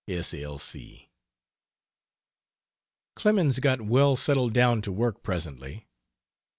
[0.07, 0.33] S.
[0.33, 0.57] L.
[0.57, 1.11] C.
[3.13, 5.85] Clemens got well settled down to work presently.